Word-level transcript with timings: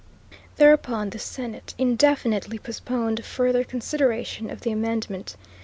Thereupon 0.55 1.11
the 1.11 1.19
Senate 1.19 1.75
indefinitely 1.77 2.57
postponed 2.57 3.23
further 3.23 3.63
consideration 3.63 4.49
of 4.49 4.61
the 4.61 4.71
amendment. 4.71 5.35